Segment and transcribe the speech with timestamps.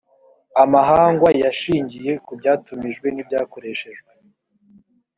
[0.63, 4.11] amahanga yashingiye ku byatumijwe n’ibyakoreshejwe.